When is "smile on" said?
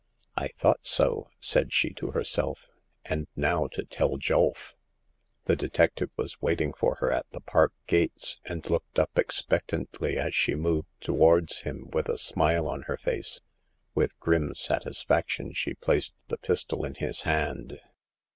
12.17-12.81